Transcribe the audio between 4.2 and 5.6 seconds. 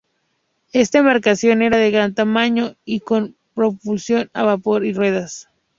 a vapor y ruedas.